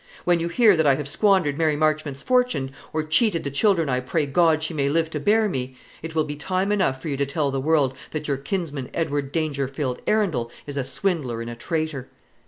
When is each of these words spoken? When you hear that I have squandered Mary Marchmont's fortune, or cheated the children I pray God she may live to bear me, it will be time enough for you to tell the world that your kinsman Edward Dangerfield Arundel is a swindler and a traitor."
When 0.25 0.39
you 0.39 0.47
hear 0.47 0.75
that 0.77 0.87
I 0.87 0.95
have 0.95 1.07
squandered 1.07 1.59
Mary 1.59 1.75
Marchmont's 1.75 2.23
fortune, 2.23 2.71
or 2.91 3.03
cheated 3.03 3.43
the 3.43 3.51
children 3.51 3.87
I 3.87 3.99
pray 3.99 4.25
God 4.25 4.63
she 4.63 4.73
may 4.73 4.89
live 4.89 5.11
to 5.11 5.19
bear 5.19 5.47
me, 5.47 5.77
it 6.01 6.15
will 6.15 6.23
be 6.23 6.35
time 6.35 6.71
enough 6.71 6.99
for 6.99 7.07
you 7.07 7.17
to 7.17 7.25
tell 7.27 7.51
the 7.51 7.61
world 7.61 7.95
that 8.09 8.27
your 8.27 8.37
kinsman 8.37 8.89
Edward 8.95 9.31
Dangerfield 9.31 10.01
Arundel 10.07 10.49
is 10.65 10.75
a 10.75 10.83
swindler 10.83 11.39
and 11.39 11.51
a 11.51 11.55
traitor." 11.55 12.09